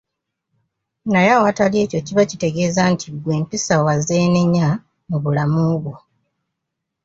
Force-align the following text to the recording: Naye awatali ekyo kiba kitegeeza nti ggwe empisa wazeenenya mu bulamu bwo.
Naye 1.11 1.29
awatali 1.37 1.77
ekyo 1.83 1.99
kiba 2.07 2.23
kitegeeza 2.29 2.81
nti 2.93 3.07
ggwe 3.13 3.31
empisa 3.39 3.73
wazeenenya 3.85 4.67
mu 5.09 5.17
bulamu 5.23 5.63
bwo. 5.81 5.95